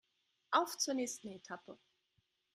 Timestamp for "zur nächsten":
0.79-1.29